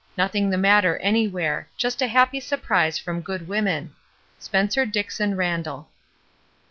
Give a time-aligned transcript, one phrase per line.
[0.17, 1.69] Nothing the matter anywhere.
[1.77, 3.93] Just a happy surprise from good women.
[4.41, 5.89] ^^ gpENCER Dixon Randall."